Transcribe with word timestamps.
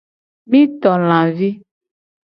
Mi 0.49 0.61
to 0.81 0.95
lavi. 1.07 1.49